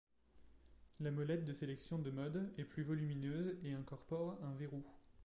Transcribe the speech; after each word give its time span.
La 1.01 1.11
molette 1.11 1.45
de 1.45 1.53
sélection 1.53 1.99
de 1.99 2.09
mode 2.09 2.51
est 2.57 2.63
plus 2.63 2.81
volumineuse 2.81 3.59
et 3.61 3.75
incorpore 3.75 4.39
un 4.43 4.55
verrou. 4.55 4.83